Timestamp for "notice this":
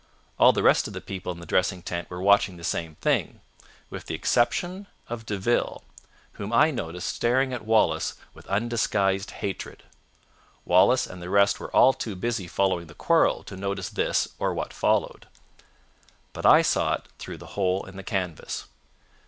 13.55-14.27